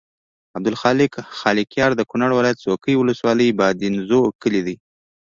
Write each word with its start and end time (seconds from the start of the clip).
عبدالخالق 0.57 1.13
خالقیار 1.39 1.91
د 1.95 2.01
کونړ 2.09 2.29
ولایت 2.35 2.57
څوکۍ 2.65 2.93
ولسوالۍ 2.97 3.49
بادینزو 3.59 4.21
کلي 4.41 4.61
دی. 4.67 4.75